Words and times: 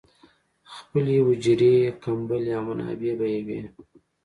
خپلې 0.75 1.15
حجرې، 1.27 1.75
کمبلې 2.03 2.51
او 2.57 2.63
منابع 2.67 3.13
به 3.19 3.25
یې 3.33 3.41
وې. 3.47 3.59